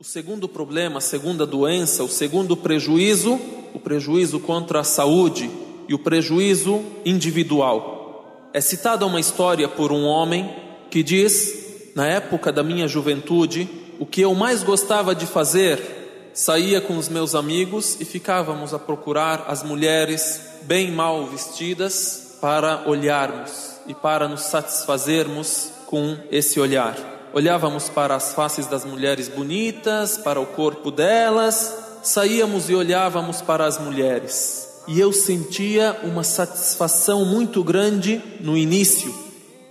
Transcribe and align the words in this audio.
O 0.00 0.04
segundo 0.04 0.48
problema, 0.48 0.96
a 0.96 1.02
segunda 1.02 1.44
doença, 1.44 2.02
o 2.02 2.08
segundo 2.08 2.56
prejuízo, 2.56 3.38
o 3.74 3.78
prejuízo 3.78 4.40
contra 4.40 4.80
a 4.80 4.84
saúde 4.84 5.50
e 5.86 5.92
o 5.92 5.98
prejuízo 5.98 6.82
individual. 7.04 8.48
É 8.54 8.62
citada 8.62 9.04
uma 9.04 9.20
história 9.20 9.68
por 9.68 9.92
um 9.92 10.06
homem 10.06 10.56
que 10.90 11.02
diz: 11.02 11.92
Na 11.94 12.06
época 12.06 12.50
da 12.50 12.62
minha 12.62 12.88
juventude, 12.88 13.68
o 13.98 14.06
que 14.06 14.22
eu 14.22 14.34
mais 14.34 14.62
gostava 14.62 15.14
de 15.14 15.26
fazer, 15.26 16.30
saía 16.32 16.80
com 16.80 16.96
os 16.96 17.10
meus 17.10 17.34
amigos 17.34 18.00
e 18.00 18.06
ficávamos 18.06 18.72
a 18.72 18.78
procurar 18.78 19.44
as 19.48 19.62
mulheres 19.62 20.40
bem 20.62 20.90
mal 20.90 21.26
vestidas 21.26 22.38
para 22.40 22.88
olharmos 22.88 23.72
e 23.86 23.92
para 23.92 24.26
nos 24.26 24.44
satisfazermos 24.44 25.72
com 25.84 26.16
esse 26.30 26.58
olhar 26.58 27.19
olhávamos 27.32 27.88
para 27.88 28.14
as 28.14 28.34
faces 28.34 28.66
das 28.66 28.84
mulheres 28.84 29.28
bonitas, 29.28 30.18
para 30.18 30.40
o 30.40 30.46
corpo 30.46 30.90
delas, 30.90 31.74
saíamos 32.02 32.68
e 32.68 32.74
olhávamos 32.74 33.40
para 33.40 33.66
as 33.66 33.78
mulheres. 33.78 34.68
E 34.88 34.98
eu 34.98 35.12
sentia 35.12 35.96
uma 36.02 36.24
satisfação 36.24 37.24
muito 37.24 37.62
grande 37.62 38.20
no 38.40 38.56
início. 38.56 39.14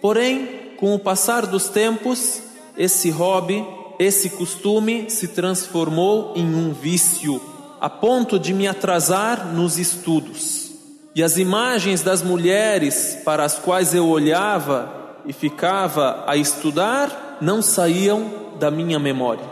Porém, 0.01 0.73
com 0.77 0.95
o 0.95 0.99
passar 0.99 1.45
dos 1.45 1.67
tempos, 1.67 2.41
esse 2.77 3.09
hobby, 3.09 3.65
esse 3.97 4.29
costume 4.29 5.09
se 5.09 5.27
transformou 5.27 6.33
em 6.35 6.55
um 6.55 6.71
vício, 6.71 7.41
a 7.81 7.89
ponto 7.89 8.39
de 8.39 8.53
me 8.53 8.67
atrasar 8.67 9.47
nos 9.47 9.77
estudos. 9.77 10.71
E 11.13 11.21
as 11.21 11.37
imagens 11.37 12.01
das 12.01 12.21
mulheres 12.21 13.17
para 13.25 13.43
as 13.43 13.55
quais 13.55 13.93
eu 13.93 14.07
olhava 14.07 15.17
e 15.25 15.33
ficava 15.33 16.23
a 16.25 16.37
estudar 16.37 17.28
não 17.41 17.61
saíam 17.61 18.55
da 18.59 18.69
minha 18.69 18.99
memória. 18.99 19.45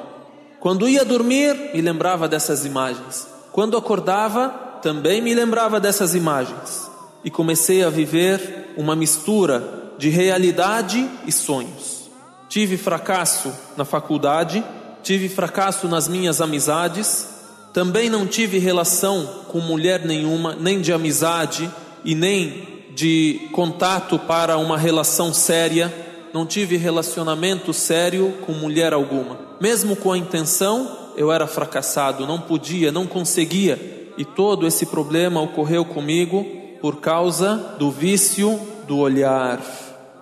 Quando 0.59 0.89
ia 0.89 1.05
dormir, 1.05 1.71
me 1.73 1.81
lembrava 1.81 2.27
dessas 2.27 2.65
imagens. 2.65 3.27
Quando 3.51 3.77
acordava, 3.77 4.49
também 4.81 5.21
me 5.21 5.33
lembrava 5.33 5.79
dessas 5.79 6.13
imagens. 6.13 6.89
E 7.23 7.31
comecei 7.31 7.83
a 7.83 7.89
viver 7.89 8.73
uma 8.77 8.95
mistura 8.95 9.93
de 9.97 10.09
realidade 10.09 11.09
e 11.25 11.31
sonhos. 11.31 12.09
Tive 12.49 12.77
fracasso 12.77 13.51
na 13.75 13.83
faculdade, 13.83 14.63
tive 15.03 15.29
fracasso 15.29 15.87
nas 15.87 16.07
minhas 16.07 16.41
amizades, 16.41 17.27
também 17.73 18.09
não 18.09 18.25
tive 18.25 18.57
relação 18.57 19.43
com 19.47 19.59
mulher 19.59 20.05
nenhuma, 20.05 20.55
nem 20.55 20.81
de 20.81 20.91
amizade 20.91 21.69
e 22.03 22.15
nem 22.15 22.67
de 22.95 23.49
contato 23.51 24.17
para 24.17 24.57
uma 24.57 24.77
relação 24.77 25.33
séria 25.33 26.06
não 26.37 26.45
tive 26.45 26.77
relacionamento 26.77 27.73
sério 27.73 28.31
com 28.45 28.51
mulher 28.51 28.93
alguma. 28.93 29.39
Mesmo 29.59 29.95
com 29.95 30.11
a 30.11 30.17
intenção, 30.19 31.09
eu 31.15 31.31
era 31.31 31.47
fracassado, 31.47 32.27
não 32.27 32.39
podia, 32.39 32.91
não 32.91 33.07
conseguia. 33.07 34.13
E 34.19 34.23
todo 34.23 34.67
esse 34.67 34.85
problema 34.85 35.41
ocorreu 35.41 35.83
comigo 35.83 36.45
por 36.79 36.97
causa 36.97 37.75
do 37.79 37.89
vício 37.89 38.61
do 38.87 38.99
olhar. 38.99 39.59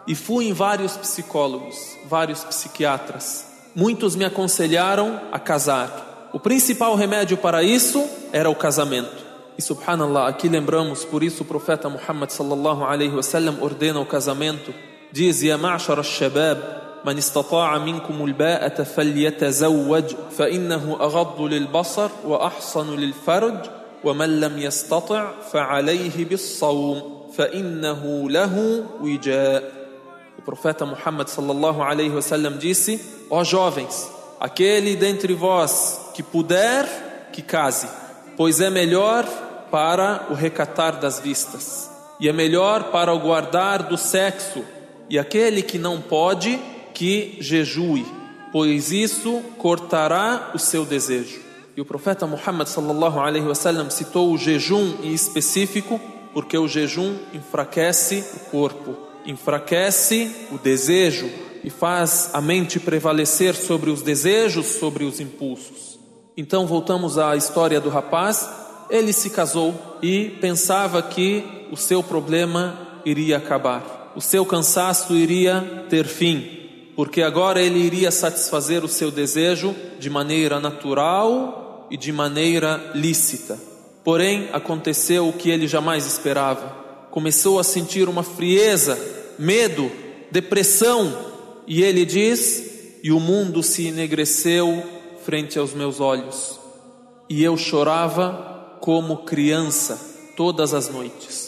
E 0.08 0.16
fui 0.16 0.48
em 0.48 0.54
vários 0.54 0.96
psicólogos, 0.96 1.76
vários 2.08 2.46
psiquiatras. 2.46 3.48
Muitos 3.76 4.16
me 4.16 4.24
aconselharam 4.24 5.20
a 5.34 5.38
casar. 5.38 6.30
O 6.32 6.40
principal 6.40 6.96
remédio 6.96 7.36
para 7.36 7.62
isso 7.62 8.02
era 8.32 8.50
o 8.50 8.56
casamento. 8.56 9.26
E 9.58 9.62
subhanallah, 9.62 10.30
aqui 10.30 10.48
lembramos, 10.48 11.04
por 11.04 11.22
isso 11.24 11.44
o 11.44 11.46
profeta 11.46 11.90
Muhammad 11.90 12.30
sallallahu 12.30 12.86
alaihi 12.86 13.14
wasallam 13.14 13.58
ordena 13.62 14.00
o 14.00 14.06
casamento 14.06 14.74
diz: 15.14 15.44
Ya 15.44 15.58
ma'shar 15.58 15.98
al-shabab, 15.98 17.04
man 17.04 17.18
istata'a 17.18 17.80
minkum 17.80 18.22
al-ba'ata 18.22 18.86
falyatazawwaj, 18.86 20.32
fa 20.32 20.50
innahu 20.50 20.98
aghaddu 20.98 21.50
lil-basar 21.50 22.12
wa 22.24 22.48
ahsanu 22.48 22.96
lil-farj, 22.98 23.70
wa 24.04 24.14
man 24.14 24.40
lam 24.40 24.58
yastati' 24.58 25.50
fa 25.52 25.70
alayhi 25.70 26.26
bis-sawm, 26.26 27.32
fa 27.34 27.48
innahu 27.54 28.30
lahu 28.30 28.86
wija'. 29.02 29.64
O 30.38 30.42
profeta 30.42 30.86
Muhammad 30.86 31.28
sallallahu 31.28 31.82
alaihi 31.82 32.12
wasallam 32.12 32.58
disse: 32.58 33.00
Ó 33.30 33.44
jovens, 33.44 34.10
aquele 34.40 34.96
dentre 34.96 35.34
vós 35.34 36.12
que 36.14 36.22
puder, 36.22 36.86
que 37.32 37.42
case, 37.42 37.88
pois 38.38 38.60
é 38.62 38.70
melhor 38.70 39.26
para 39.72 40.28
o 40.30 40.34
recatar 40.34 41.00
das 41.00 41.20
vistas, 41.20 41.90
e 42.20 42.30
é 42.30 42.34
melhor 42.34 42.92
para 42.92 43.14
o 43.14 43.20
guardar 43.20 43.84
do 43.84 43.98
sexo, 43.98 44.64
e 45.10 45.20
aquele 45.20 45.62
que 45.62 45.78
não 45.78 46.02
pode, 46.02 46.60
que 46.94 47.38
jejue, 47.40 48.06
pois 48.52 48.92
isso 48.92 49.42
cortará 49.58 50.52
o 50.54 50.60
seu 50.60 50.86
desejo. 50.86 51.42
E 51.76 51.82
o 51.82 51.86
profeta 51.86 52.26
Muhammad 52.26 52.68
sallallahu 52.68 53.20
alaihi 53.20 53.46
wasallam 53.46 53.90
citou 53.90 54.32
o 54.32 54.38
jejum 54.38 54.96
em 55.04 55.14
específico, 55.14 56.00
porque 56.34 56.58
o 56.58 56.68
jejum 56.68 57.18
enfraquece 57.34 58.24
o 58.36 58.40
corpo, 58.50 58.96
enfraquece 59.26 60.32
o 60.52 60.58
desejo 60.58 61.30
e 61.64 61.70
faz 61.70 62.30
a 62.34 62.42
mente 62.42 62.80
prevalecer 62.80 63.56
sobre 63.56 63.90
os 63.90 64.02
desejos, 64.02 64.66
sobre 64.68 65.04
os 65.04 65.20
impulsos. 65.20 66.00
Então 66.38 66.66
voltamos 66.66 67.18
à 67.18 67.36
história 67.36 67.80
do 67.82 67.90
rapaz. 67.90 68.50
Ele 68.90 69.12
se 69.12 69.30
casou 69.32 69.74
e 70.02 70.38
pensava 70.42 71.02
que 71.02 71.68
o 71.72 71.78
seu 71.78 72.04
problema 72.04 73.02
iria 73.06 73.38
acabar 73.38 74.05
o 74.16 74.22
seu 74.22 74.46
cansaço 74.46 75.14
iria 75.14 75.86
ter 75.90 76.08
fim, 76.08 76.48
porque 76.96 77.22
agora 77.22 77.62
ele 77.62 77.80
iria 77.80 78.10
satisfazer 78.10 78.84
o 78.84 78.88
seu 78.88 79.12
desejo 79.12 79.76
de 80.00 80.10
maneira 80.10 80.60
natural 80.60 81.88
e 81.92 81.98
de 81.98 82.12
maneira 82.12 82.92
lícita. 82.96 83.60
Porém, 84.04 84.50
aconteceu 84.54 85.28
o 85.28 85.34
que 85.34 85.50
ele 85.50 85.68
jamais 85.68 86.06
esperava. 86.06 86.70
Começou 87.12 87.60
a 87.60 87.64
sentir 87.64 88.08
uma 88.08 88.24
frieza, 88.24 88.98
medo, 89.38 89.92
depressão, 90.32 91.14
e 91.68 91.84
ele 91.84 92.06
diz: 92.06 93.00
E 93.04 93.12
o 93.12 93.20
mundo 93.20 93.62
se 93.62 93.88
enegreceu 93.88 94.84
frente 95.26 95.58
aos 95.58 95.74
meus 95.74 96.00
olhos, 96.00 96.60
e 97.30 97.44
eu 97.44 97.58
chorava 97.58 98.78
como 98.80 99.26
criança 99.26 100.00
todas 100.38 100.74
as 100.74 100.88
noites. 100.88 101.45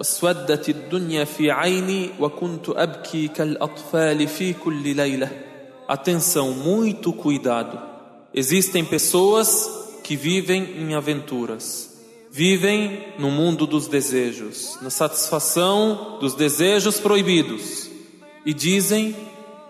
واسودت 0.00 0.68
الدنيا 0.68 1.24
في 1.24 1.50
عيني 1.50 2.10
وكنت 2.20 2.68
أبكي 2.68 3.28
كالأطفال 3.28 4.28
في 4.28 4.52
كل 4.52 4.96
ليلة 4.96 5.30
Atenção, 5.88 6.50
muito 6.50 7.12
cuidado. 7.12 7.80
Existem 8.34 8.84
pessoas 8.84 9.70
que 10.02 10.16
vivem 10.16 10.80
em 10.80 10.94
aventuras, 10.96 11.96
vivem 12.28 13.04
no 13.20 13.30
mundo 13.30 13.68
dos 13.68 13.86
desejos, 13.86 14.76
na 14.82 14.90
satisfação 14.90 16.18
dos 16.20 16.34
desejos 16.34 16.98
proibidos 16.98 17.88
e 18.44 18.52
dizem: 18.52 19.14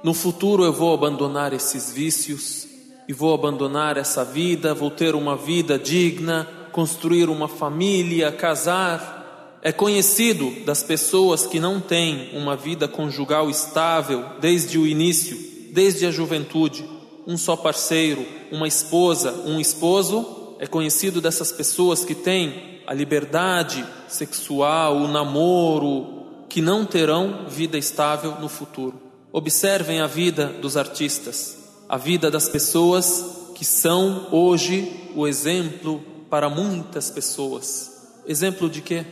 no 0.03 0.15
futuro 0.15 0.65
eu 0.65 0.73
vou 0.73 0.95
abandonar 0.95 1.53
esses 1.53 1.93
vícios 1.93 2.67
e 3.07 3.13
vou 3.13 3.35
abandonar 3.35 3.99
essa 3.99 4.25
vida, 4.25 4.73
vou 4.73 4.91
ter 4.91 5.15
uma 5.15 5.37
vida 5.37 5.79
digna, 5.79 6.49
construir 6.73 7.29
uma 7.29 7.47
família, 7.47 8.33
casar 8.33 9.17
é 9.62 9.72
conhecido 9.72 10.52
das 10.66 10.82
pessoas 10.82 11.46
que 11.46 11.60
não 11.60 11.80
têm 11.80 12.30
uma 12.34 12.56
vida 12.56 12.88
conjugal 12.88 13.50
estável 13.50 14.26
desde 14.40 14.80
o 14.80 14.88
início, 14.88 15.38
desde 15.72 16.06
a 16.06 16.12
juventude, 16.12 16.84
um 17.28 17.38
só 17.38 17.56
parceiro, 17.56 18.26
uma 18.52 18.68
esposa, 18.68 19.32
um 19.46 19.60
esposo, 19.60 20.56
é 20.60 20.66
conhecido 20.66 21.22
dessas 21.22 21.52
pessoas 21.52 22.04
que 22.04 22.16
têm 22.16 22.82
a 22.88 22.94
liberdade 22.94 23.86
sexual, 24.08 24.98
o 24.98 25.08
namoro, 25.08 26.26
que 26.50 26.62
não 26.62 26.84
terão 26.84 27.46
vida 27.48 27.78
estável 27.78 28.40
no 28.40 28.50
futuro. 28.50 29.00
Observem 29.32 30.02
a 30.02 30.08
vida 30.08 30.48
dos 30.48 30.76
artistas, 30.76 31.58
a 31.88 31.98
vida 31.98 32.32
das 32.32 32.50
pessoas 32.50 33.54
que 33.56 33.64
são 33.64 34.28
hoje 34.32 34.92
o 35.16 35.28
exemplo 35.28 36.04
para 36.30 36.50
muitas 36.50 37.12
pessoas. 37.12 37.92
Exemplo 38.26 38.70
de 38.70 38.82
quê? 38.82 39.06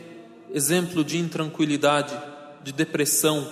exemplo 0.52 1.04
de 1.04 1.18
intranquilidade, 1.18 2.14
de 2.62 2.72
depressão, 2.72 3.46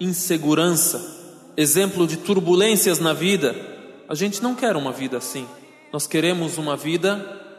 insegurança, 0.00 1.16
exemplo 1.56 2.06
de 2.06 2.16
turbulências 2.16 2.98
na 2.98 3.12
vida. 3.12 3.54
A 4.08 4.14
gente 4.14 4.42
não 4.42 4.54
quer 4.54 4.76
uma 4.76 4.92
vida 4.92 5.18
assim. 5.18 5.46
Nós 5.92 6.06
queremos 6.06 6.58
uma 6.58 6.76
vida 6.76 7.16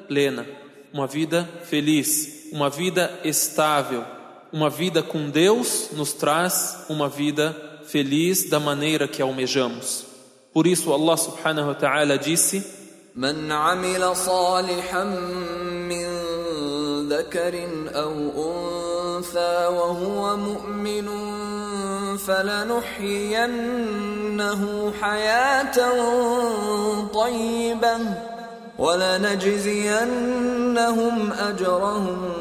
plena, 0.08 0.46
uma 0.94 1.08
vida 1.08 1.50
feliz, 1.64 2.48
uma 2.52 2.70
vida 2.70 3.20
estável. 3.24 4.04
Uma 4.52 4.70
vida 4.70 5.04
com 5.04 5.30
Deus 5.30 5.90
nos 5.94 6.12
traz 6.14 6.86
uma 6.90 7.08
vida 7.08 7.56
feliz 7.86 8.50
da 8.50 8.60
maneira 8.60 9.08
que 9.08 9.22
almejamos. 9.22 10.06
Por 10.52 10.66
isso 10.66 10.92
Allah 10.92 11.18
subhanahu 11.18 11.68
wa 11.68 11.76
ta'ala 11.76 12.18
disse: 12.18 12.64
"Man 13.14 13.34
ذكر 17.19 17.69
أو 17.95 18.15
أنثى 19.17 19.67
وهو 19.67 20.37
مؤمن 20.37 21.09
فلنحيينه 23.25 23.83
حياة 25.01 25.77
طيبة 27.15 27.99
ولنجزينهم 28.79 30.13
أجرهم 31.33 32.33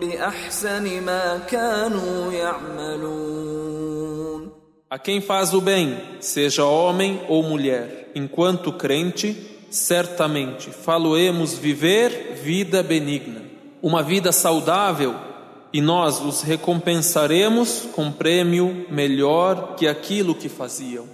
بأحسن 0.00 1.02
ما 1.02 1.38
كانوا 1.38 2.32
يعملون 2.32 3.48
A 4.90 4.98
quem 4.98 5.20
faz 5.20 5.52
o 5.52 5.60
bem, 5.60 5.98
seja 6.18 6.64
homem 6.64 7.20
ou 7.28 7.42
mulher, 7.42 8.10
enquanto 8.14 8.72
crente, 8.72 9.36
certamente 9.70 10.70
faloemos 10.70 11.52
viver 11.52 12.40
vida 12.42 12.82
benigna, 12.82 13.42
uma 13.83 14.01
vida 14.01 14.31
saudável, 14.31 15.13
e 15.73 15.81
nós 15.81 16.21
os 16.21 16.41
recompensaremos 16.41 17.89
com 17.93 18.09
prêmio 18.09 18.85
melhor 18.89 19.75
que 19.75 19.85
aquilo 19.85 20.33
que 20.33 20.47
faziam. 20.47 21.05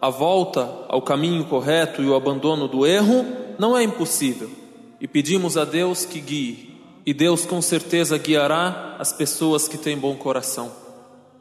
A 0.00 0.08
volta 0.08 0.86
ao 0.88 1.02
caminho 1.02 1.44
correto 1.44 2.00
e 2.02 2.06
o 2.06 2.14
abandono 2.14 2.66
do 2.66 2.86
erro 2.86 3.26
não 3.58 3.76
é 3.76 3.82
impossível, 3.82 4.50
e 4.98 5.06
pedimos 5.06 5.58
a 5.58 5.66
Deus 5.66 6.06
que 6.06 6.18
guie, 6.18 6.80
e 7.04 7.12
Deus 7.12 7.44
com 7.44 7.60
certeza 7.60 8.16
guiará 8.16 8.96
as 8.98 9.12
pessoas 9.12 9.68
que 9.68 9.76
têm 9.76 9.98
bom 9.98 10.14
coração. 10.14 10.72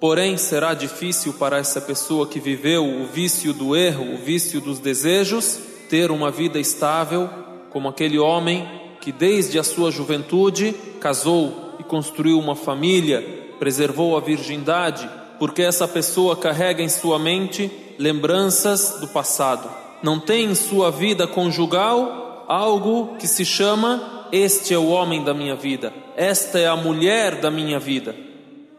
Porém, 0.02 0.36
será 0.36 0.74
difícil 0.74 1.32
para 1.36 1.60
essa 1.60 1.80
pessoa 1.80 2.28
que 2.28 2.42
viveu 2.42 2.86
o 2.86 3.06
vício 3.06 3.54
do 3.54 3.74
erro, 3.74 4.16
o 4.16 4.18
vício 4.18 4.60
dos 4.60 4.80
desejos, 4.80 5.60
ter 5.90 6.12
uma 6.12 6.30
vida 6.30 6.60
estável, 6.60 7.30
como 7.70 7.88
aquele 7.88 8.20
homem 8.20 8.83
que 9.04 9.12
desde 9.12 9.60
a 9.60 9.64
sua 9.64 9.92
juventude 9.92 10.74
casou 11.02 11.76
e 11.78 11.84
construiu 11.84 12.40
uma 12.40 12.56
família, 12.56 13.22
preservou 13.60 14.16
a 14.16 14.22
virgindade, 14.22 15.10
porque 15.38 15.62
essa 15.62 15.86
pessoa 15.86 16.38
carrega 16.38 16.82
em 16.82 16.88
sua 16.88 17.20
mente 17.20 17.70
lembranças 18.00 19.00
do 19.02 19.10
passado. 19.10 19.70
Não 20.02 20.22
tem 20.22 20.46
em 20.46 20.56
sua 20.56 20.90
vida 20.90 21.28
conjugal 21.28 22.46
algo 22.48 23.18
que 23.18 23.28
se 23.28 23.44
chama: 23.44 24.30
Este 24.32 24.74
é 24.74 24.78
o 24.78 24.88
homem 24.88 25.22
da 25.22 25.34
minha 25.34 25.58
vida, 25.58 25.94
esta 26.16 26.58
é 26.58 26.68
a 26.68 26.76
mulher 26.78 27.42
da 27.42 27.52
minha 27.52 27.80
vida 27.80 28.16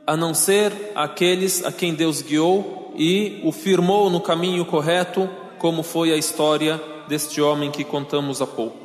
a 0.06 0.16
não 0.16 0.34
ser 0.34 0.72
aqueles 0.94 1.64
a 1.64 1.72
quem 1.72 1.94
Deus 1.94 2.20
guiou 2.20 2.92
e 2.96 3.40
o 3.42 3.50
firmou 3.50 4.10
no 4.10 4.20
caminho 4.20 4.64
correto, 4.64 5.28
como 5.58 5.82
foi 5.82 6.12
a 6.12 6.16
história 6.16 6.80
deste 7.08 7.40
homem 7.40 7.70
que 7.70 7.84
contamos 7.84 8.42
há 8.42 8.46
pouco. 8.46 8.83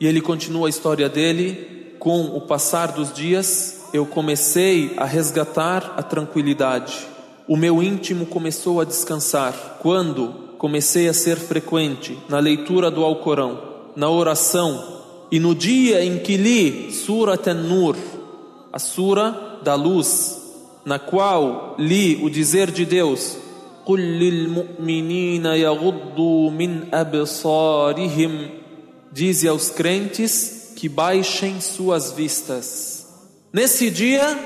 E 0.00 0.06
ele 0.06 0.20
continua 0.20 0.66
a 0.66 0.70
história 0.70 1.08
dele: 1.08 1.94
com 1.98 2.24
o 2.36 2.40
passar 2.42 2.92
dos 2.92 3.12
dias, 3.12 3.88
eu 3.92 4.06
comecei 4.06 4.92
a 4.96 5.04
resgatar 5.04 5.94
a 5.96 6.02
tranquilidade. 6.02 7.06
O 7.48 7.56
meu 7.56 7.82
íntimo 7.82 8.26
começou 8.26 8.80
a 8.80 8.84
descansar 8.84 9.78
quando 9.80 10.46
comecei 10.58 11.08
a 11.08 11.14
ser 11.14 11.36
frequente 11.36 12.18
na 12.28 12.38
leitura 12.38 12.90
do 12.90 13.04
Alcorão, 13.04 13.58
na 13.94 14.10
oração 14.10 15.02
e 15.30 15.38
no 15.38 15.54
dia 15.54 16.04
em 16.04 16.18
que 16.18 16.36
li 16.36 16.92
Surat 16.92 17.46
An-Nur, 17.48 17.96
a 18.72 18.78
sura 18.78 19.60
da 19.62 19.74
luz, 19.74 20.42
na 20.84 20.98
qual 20.98 21.76
li 21.78 22.20
o 22.22 22.30
dizer 22.30 22.70
de 22.70 22.84
Deus: 22.84 23.38
قل 23.86 24.00
للمؤمنين 24.00 25.46
يغضوا 25.46 26.50
من 26.50 26.94
أبصارهم 26.94 28.48
Dize 29.11 29.47
aos 29.47 29.69
crentes 29.69 30.73
que 30.75 30.87
baixem 30.87 31.59
suas 31.59 32.11
vistas. 32.11 33.05
Nesse 33.51 33.89
dia 33.89 34.37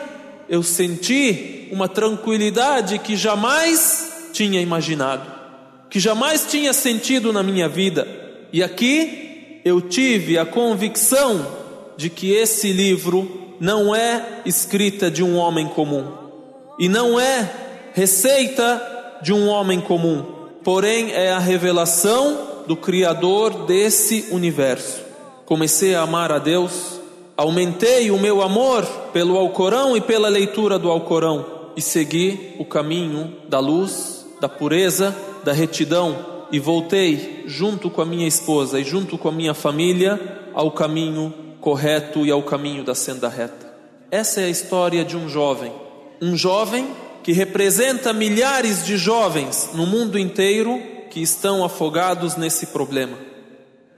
eu 0.49 0.63
senti 0.63 1.69
uma 1.71 1.87
tranquilidade 1.87 2.99
que 2.99 3.15
jamais 3.15 4.29
tinha 4.33 4.59
imaginado, 4.59 5.31
que 5.89 5.99
jamais 5.99 6.45
tinha 6.47 6.73
sentido 6.73 7.31
na 7.31 7.43
minha 7.43 7.69
vida. 7.69 8.07
E 8.51 8.63
aqui 8.63 9.61
eu 9.63 9.79
tive 9.81 10.37
a 10.37 10.45
convicção 10.45 11.45
de 11.95 12.09
que 12.09 12.31
esse 12.31 12.71
livro 12.73 13.55
não 13.59 13.95
é 13.95 14.41
escrita 14.45 15.09
de 15.09 15.23
um 15.23 15.35
homem 15.35 15.67
comum 15.67 16.05
e 16.79 16.89
não 16.89 17.19
é 17.19 17.49
receita 17.93 19.19
de 19.21 19.31
um 19.31 19.47
homem 19.47 19.79
comum, 19.79 20.23
porém 20.63 21.13
é 21.13 21.31
a 21.31 21.39
revelação 21.39 22.44
do 22.67 22.75
Criador 22.75 23.65
desse 23.65 24.27
universo. 24.31 25.01
Comecei 25.45 25.95
a 25.95 26.01
amar 26.01 26.31
a 26.31 26.39
Deus, 26.39 26.99
aumentei 27.37 28.09
o 28.11 28.19
meu 28.19 28.41
amor 28.41 28.85
pelo 29.13 29.37
Alcorão 29.37 29.95
e 29.95 30.01
pela 30.01 30.27
leitura 30.27 30.79
do 30.79 30.89
Alcorão 30.89 31.45
e 31.75 31.81
segui 31.81 32.55
o 32.57 32.65
caminho 32.65 33.33
da 33.47 33.59
luz, 33.59 34.25
da 34.39 34.49
pureza, 34.49 35.15
da 35.43 35.53
retidão 35.53 36.45
e 36.51 36.59
voltei 36.59 37.43
junto 37.45 37.89
com 37.89 38.01
a 38.01 38.05
minha 38.05 38.27
esposa 38.27 38.79
e 38.79 38.83
junto 38.83 39.17
com 39.17 39.29
a 39.29 39.31
minha 39.31 39.53
família 39.53 40.49
ao 40.53 40.71
caminho 40.71 41.33
correto 41.59 42.25
e 42.25 42.31
ao 42.31 42.43
caminho 42.43 42.83
da 42.83 42.95
senda 42.95 43.27
reta. 43.27 43.73
Essa 44.09 44.41
é 44.41 44.45
a 44.45 44.49
história 44.49 45.03
de 45.03 45.17
um 45.17 45.27
jovem 45.27 45.71
um 46.21 46.35
jovem 46.35 46.87
que 47.23 47.31
representa 47.31 48.13
milhares 48.13 48.85
de 48.85 48.97
jovens 48.97 49.71
no 49.73 49.85
mundo 49.85 50.17
inteiro 50.17 50.81
que 51.15 51.21
estão 51.21 51.63
afogados 51.63 52.35
nesse 52.35 52.65
problema. 52.65 53.17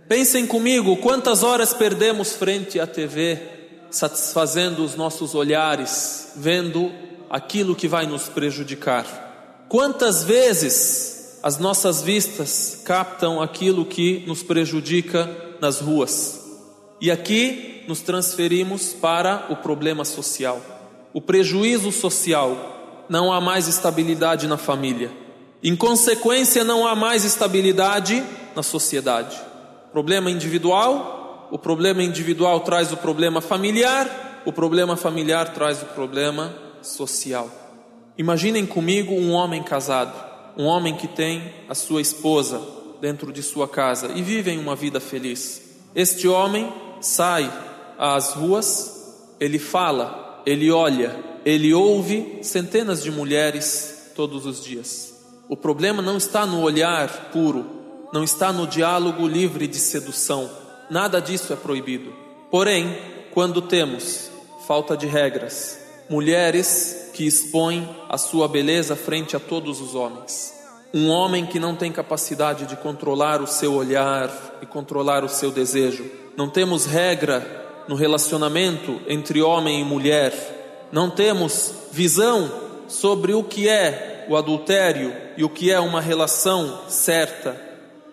Pensem 0.08 0.46
comigo 0.46 0.98
quantas 0.98 1.42
horas 1.42 1.74
perdemos 1.74 2.34
frente 2.34 2.80
à 2.80 2.86
TV, 2.86 3.42
satisfazendo 3.90 4.86
os 4.86 4.94
nossos 4.94 5.34
olhares, 5.34 6.34
vendo 6.36 6.92
aquilo 7.28 7.76
que 7.76 7.88
vai 7.88 8.06
nos 8.06 8.30
prejudicar. 8.30 9.66
Quantas 9.68 10.24
vezes 10.24 11.40
as 11.42 11.58
nossas 11.58 12.04
vistas 12.04 12.84
captam 12.86 13.42
aquilo 13.42 13.84
que 13.84 14.24
nos 14.28 14.44
prejudica 14.44 15.28
nas 15.60 15.80
ruas. 15.80 16.40
E 17.02 17.10
aqui 17.10 17.84
nos 17.88 18.02
transferimos 18.02 18.94
para 18.94 19.48
o 19.50 19.56
problema 19.56 20.06
social 20.06 20.62
o 21.12 21.22
prejuízo 21.22 21.92
social, 21.92 23.06
não 23.10 23.34
há 23.34 23.42
mais 23.42 23.68
estabilidade 23.68 24.46
na 24.46 24.56
família. 24.56 25.10
Em 25.64 25.76
consequência, 25.76 26.64
não 26.64 26.86
há 26.86 26.96
mais 26.96 27.26
estabilidade 27.26 28.24
na 28.56 28.64
sociedade. 28.64 29.38
Problema 29.92 30.30
individual, 30.30 31.48
o 31.52 31.58
problema 31.58 32.04
individual 32.04 32.60
traz 32.62 32.92
o 32.92 32.98
problema 32.98 33.42
familiar, 33.42 34.44
o 34.46 34.54
problema 34.54 34.96
familiar 34.96 35.54
traz 35.54 35.82
o 35.82 35.86
problema 35.88 36.54
social. 36.82 37.50
Imaginem 38.18 38.66
comigo 38.66 39.14
um 39.14 39.32
homem 39.32 39.64
casado, 39.64 40.14
um 40.58 40.66
homem 40.66 40.96
que 40.96 41.08
tem 41.08 41.54
a 41.68 41.76
sua 41.76 42.02
esposa 42.02 42.62
dentro 43.02 43.32
de 43.32 43.44
sua 43.44 43.68
casa 43.68 44.12
e 44.16 44.22
vivem 44.22 44.60
uma 44.60 44.76
vida 44.76 45.00
feliz. 45.00 45.62
Este 45.96 46.28
homem 46.28 46.72
sai 47.02 47.52
às 47.98 48.34
ruas, 48.34 49.36
ele 49.40 49.60
fala 49.60 50.28
ele 50.48 50.72
olha, 50.72 51.14
ele 51.44 51.74
ouve 51.74 52.40
centenas 52.42 53.04
de 53.04 53.12
mulheres 53.12 54.14
todos 54.16 54.46
os 54.46 54.64
dias. 54.64 55.14
O 55.50 55.56
problema 55.56 56.02
não 56.02 56.18
está 56.18 56.46
no 56.46 56.62
olhar 56.62 57.30
puro, 57.32 57.66
não 58.12 58.22
está 58.22 58.52
no 58.52 58.68
diálogo 58.68 59.26
livre 59.26 59.66
de 59.66 59.78
sedução. 59.78 60.50
Nada 60.90 61.22
disso 61.22 61.54
é 61.54 61.56
proibido. 61.56 62.14
Porém, 62.52 62.98
quando 63.34 63.62
temos 63.62 64.30
falta 64.68 64.98
de 64.98 65.08
regras, 65.08 65.80
mulheres 66.10 67.12
que 67.14 67.26
expõem 67.26 67.88
a 68.10 68.18
sua 68.18 68.48
beleza 68.48 68.94
frente 68.94 69.38
a 69.38 69.40
todos 69.40 69.80
os 69.80 69.96
homens, 69.96 70.54
um 70.94 71.08
homem 71.08 71.46
que 71.46 71.60
não 71.60 71.76
tem 71.76 71.94
capacidade 71.94 72.66
de 72.66 72.76
controlar 72.76 73.42
o 73.42 73.48
seu 73.48 73.74
olhar 73.74 74.30
e 74.62 74.66
controlar 74.66 75.24
o 75.24 75.30
seu 75.30 75.50
desejo, 75.50 76.06
não 76.36 76.50
temos 76.50 76.86
regra 76.86 77.86
no 77.88 77.96
relacionamento 77.96 79.00
entre 79.08 79.42
homem 79.42 79.80
e 79.80 79.86
mulher, 79.86 80.88
não 80.92 81.10
temos 81.10 81.74
visão 81.92 82.52
sobre 82.88 83.34
o 83.34 83.44
que 83.44 83.70
é 83.70 84.17
o 84.30 84.36
adultério 84.36 85.14
e 85.36 85.44
o 85.44 85.50
que 85.50 85.72
é 85.72 85.80
uma 85.80 86.02
relação 86.02 86.82
certa, 86.90 87.60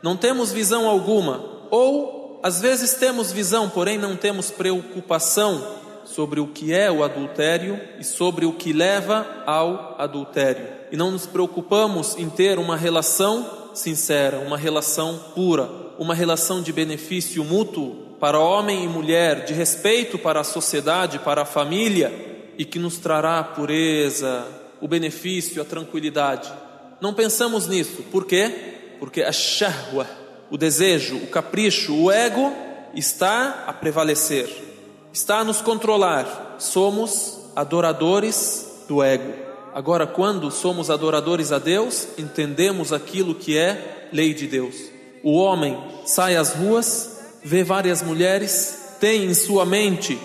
não 0.02 0.16
temos 0.16 0.52
visão 0.52 0.88
alguma, 0.88 1.44
ou 1.70 2.40
às 2.42 2.60
vezes 2.60 2.94
temos 2.94 3.32
visão, 3.32 3.70
porém 3.70 3.96
não 3.96 4.16
temos 4.16 4.50
preocupação 4.50 5.66
sobre 6.04 6.40
o 6.40 6.46
que 6.46 6.74
é 6.74 6.90
o 6.90 7.02
adultério 7.02 7.80
e 7.98 8.04
sobre 8.04 8.44
o 8.44 8.52
que 8.52 8.72
leva 8.72 9.26
ao 9.46 9.96
adultério, 9.98 10.66
e 10.92 10.96
não 10.96 11.10
nos 11.10 11.26
preocupamos 11.26 12.16
em 12.18 12.28
ter 12.28 12.58
uma 12.58 12.76
relação 12.76 13.70
sincera, 13.72 14.38
uma 14.38 14.58
relação 14.58 15.18
pura, 15.34 15.68
uma 15.98 16.14
relação 16.14 16.60
de 16.60 16.72
benefício 16.72 17.42
mútuo 17.44 18.04
para 18.20 18.38
homem 18.38 18.84
e 18.84 18.88
mulher, 18.88 19.44
de 19.44 19.52
respeito 19.52 20.18
para 20.18 20.40
a 20.40 20.44
sociedade, 20.44 21.18
para 21.18 21.42
a 21.42 21.46
família 21.46 22.12
e 22.56 22.64
que 22.64 22.78
nos 22.78 22.98
trará 22.98 23.42
pureza, 23.42 24.46
o 24.84 24.88
benefício, 24.88 25.62
a 25.62 25.64
tranquilidade. 25.64 26.52
Não 27.00 27.14
pensamos 27.14 27.66
nisso. 27.66 28.02
Por 28.12 28.26
quê? 28.26 28.52
Porque 29.00 29.22
a 29.22 29.32
shahwa, 29.32 30.06
o 30.50 30.58
desejo, 30.58 31.16
o 31.16 31.26
capricho, 31.26 31.96
o 31.96 32.12
ego 32.12 32.52
está 32.94 33.64
a 33.66 33.72
prevalecer, 33.72 34.46
está 35.10 35.38
a 35.38 35.44
nos 35.44 35.62
controlar. 35.62 36.56
Somos 36.58 37.50
adoradores 37.56 38.84
do 38.86 39.02
ego. 39.02 39.32
Agora, 39.72 40.06
quando 40.06 40.50
somos 40.50 40.90
adoradores 40.90 41.50
a 41.50 41.58
Deus, 41.58 42.06
entendemos 42.18 42.92
aquilo 42.92 43.34
que 43.34 43.56
é 43.56 44.10
lei 44.12 44.34
de 44.34 44.46
Deus. 44.46 44.74
O 45.22 45.32
homem 45.32 45.82
sai 46.04 46.36
às 46.36 46.52
ruas, 46.52 47.20
vê 47.42 47.64
várias 47.64 48.02
mulheres, 48.02 48.96
tem 49.00 49.24
em 49.24 49.32
sua 49.32 49.64
mente 49.64 50.18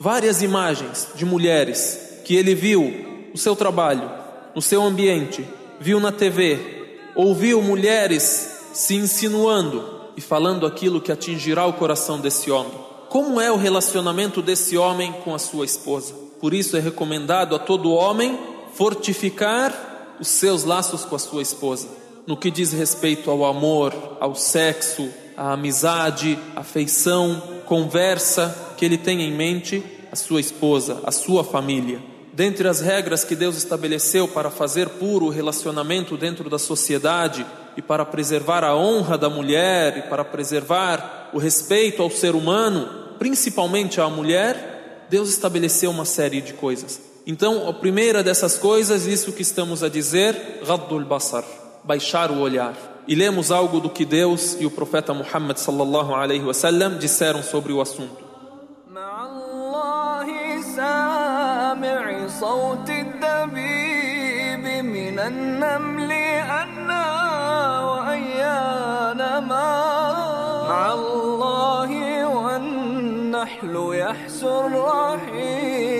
várias 0.00 0.40
imagens 0.40 1.08
de 1.14 1.26
mulheres 1.26 2.22
que 2.24 2.34
ele 2.34 2.54
viu 2.54 3.07
no 3.38 3.42
seu 3.42 3.54
trabalho, 3.54 4.10
no 4.52 4.60
seu 4.60 4.82
ambiente, 4.82 5.46
viu 5.78 6.00
na 6.00 6.10
TV, 6.10 6.98
ouviu 7.14 7.62
mulheres 7.62 8.64
se 8.72 8.96
insinuando 8.96 10.10
e 10.16 10.20
falando 10.20 10.66
aquilo 10.66 11.00
que 11.00 11.12
atingirá 11.12 11.64
o 11.64 11.74
coração 11.74 12.18
desse 12.18 12.50
homem. 12.50 12.72
Como 13.08 13.40
é 13.40 13.48
o 13.52 13.56
relacionamento 13.56 14.42
desse 14.42 14.76
homem 14.76 15.12
com 15.24 15.36
a 15.36 15.38
sua 15.38 15.64
esposa? 15.64 16.14
Por 16.40 16.52
isso 16.52 16.76
é 16.76 16.80
recomendado 16.80 17.54
a 17.54 17.60
todo 17.60 17.92
homem 17.92 18.36
fortificar 18.74 20.16
os 20.18 20.26
seus 20.26 20.64
laços 20.64 21.04
com 21.04 21.14
a 21.14 21.20
sua 21.20 21.40
esposa, 21.40 21.86
no 22.26 22.36
que 22.36 22.50
diz 22.50 22.72
respeito 22.72 23.30
ao 23.30 23.44
amor, 23.44 23.94
ao 24.18 24.34
sexo, 24.34 25.08
à 25.36 25.52
amizade, 25.52 26.36
afeição, 26.56 27.40
conversa 27.66 28.74
que 28.76 28.84
ele 28.84 28.98
tem 28.98 29.22
em 29.22 29.32
mente 29.32 29.80
a 30.10 30.16
sua 30.16 30.40
esposa, 30.40 31.02
a 31.04 31.12
sua 31.12 31.44
família. 31.44 32.07
Dentre 32.38 32.68
as 32.68 32.80
regras 32.80 33.24
que 33.24 33.34
Deus 33.34 33.56
estabeleceu 33.56 34.28
para 34.28 34.48
fazer 34.48 34.90
puro 34.90 35.26
o 35.26 35.28
relacionamento 35.28 36.16
dentro 36.16 36.48
da 36.48 36.56
sociedade 36.56 37.44
e 37.76 37.82
para 37.82 38.04
preservar 38.04 38.62
a 38.62 38.76
honra 38.76 39.18
da 39.18 39.28
mulher 39.28 39.98
e 39.98 40.02
para 40.02 40.24
preservar 40.24 41.30
o 41.32 41.38
respeito 41.38 42.00
ao 42.00 42.08
ser 42.08 42.36
humano, 42.36 43.16
principalmente 43.18 44.00
à 44.00 44.08
mulher, 44.08 45.06
Deus 45.10 45.30
estabeleceu 45.30 45.90
uma 45.90 46.04
série 46.04 46.40
de 46.40 46.52
coisas. 46.52 47.00
Então, 47.26 47.68
a 47.68 47.74
primeira 47.74 48.22
dessas 48.22 48.56
coisas, 48.56 49.04
isso 49.04 49.32
que 49.32 49.42
estamos 49.42 49.82
a 49.82 49.88
dizer, 49.88 50.60
Raddul 50.64 51.04
Basar, 51.06 51.44
baixar 51.82 52.30
o 52.30 52.38
olhar. 52.38 53.02
E 53.08 53.16
lemos 53.16 53.50
algo 53.50 53.80
do 53.80 53.90
que 53.90 54.04
Deus 54.04 54.56
e 54.60 54.64
o 54.64 54.70
profeta 54.70 55.12
Muhammad 55.12 55.56
sallallahu 55.56 56.14
alaihi 56.14 56.44
wasallam 56.44 56.98
disseram 56.98 57.42
sobre 57.42 57.72
o 57.72 57.80
assunto. 57.80 58.27
صوت 62.28 62.90
الدبيب 62.90 64.84
من 64.84 65.18
النمل 65.18 66.12
أنا 66.12 67.04
وأيان 67.84 69.18
ما. 69.48 69.68
مع 70.68 70.92
الله 70.92 72.26
والنحل 72.26 73.90
يحسو 73.92 74.66
الرحيم. 74.66 75.97